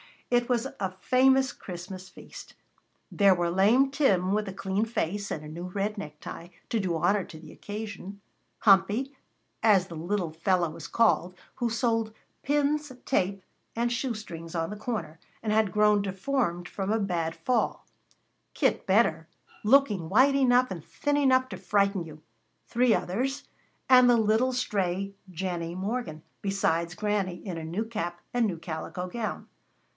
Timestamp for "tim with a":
3.91-4.53